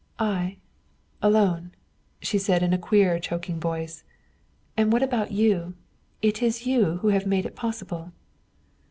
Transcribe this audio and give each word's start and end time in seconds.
"I 0.17 0.57
alone!" 1.21 1.73
she 2.23 2.39
said 2.39 2.63
in 2.63 2.73
a 2.73 2.77
queer 2.79 3.19
choking 3.19 3.59
voice. 3.59 4.03
"And 4.75 4.91
what 4.91 5.03
about 5.03 5.31
you? 5.31 5.75
It 6.23 6.41
is 6.41 6.65
you 6.65 6.97
who 7.03 7.09
have 7.09 7.27
made 7.27 7.45
it 7.45 7.55
possible." 7.55 8.11